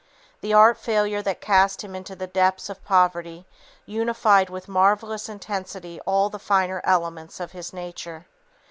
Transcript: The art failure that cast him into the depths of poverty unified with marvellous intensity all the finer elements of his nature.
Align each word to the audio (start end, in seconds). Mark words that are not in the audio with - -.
The 0.39 0.51
art 0.51 0.77
failure 0.77 1.21
that 1.21 1.41
cast 1.41 1.83
him 1.83 1.93
into 1.93 2.15
the 2.15 2.25
depths 2.25 2.71
of 2.71 2.83
poverty 2.83 3.45
unified 3.85 4.49
with 4.49 4.67
marvellous 4.67 5.29
intensity 5.29 5.99
all 6.07 6.27
the 6.27 6.39
finer 6.39 6.81
elements 6.83 7.39
of 7.39 7.51
his 7.51 7.71
nature. 7.71 8.25